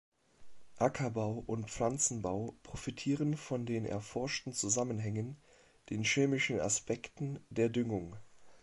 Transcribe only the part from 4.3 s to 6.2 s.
Zusammenhängen, den